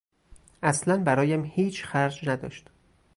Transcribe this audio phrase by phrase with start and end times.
[0.63, 2.69] اصلا برایم هیچ خرج نداشت.